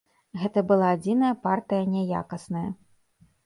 Гэта 0.43 0.63
была 0.71 0.87
адзіная 0.95 1.31
партыя 1.45 1.83
няякасная. 1.93 2.67